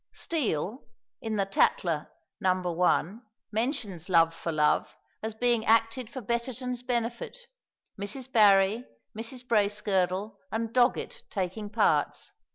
Steele, 0.13 0.87
in 1.21 1.35
the 1.35 1.45
Tatler, 1.45 2.07
No. 2.39 2.55
1, 2.55 3.21
mentions 3.51 4.09
"Love 4.09 4.33
for 4.33 4.51
Love" 4.51 4.97
as 5.21 5.35
being 5.35 5.63
acted 5.67 6.09
for 6.09 6.21
Betterton's 6.21 6.81
benefit 6.81 7.37
Mrs. 7.99 8.31
Barry, 8.31 8.85
Mrs. 9.15 9.47
Bracegirdle, 9.47 10.39
and 10.51 10.73
Doggett 10.73 11.21
taking 11.29 11.69
parts. 11.69 12.31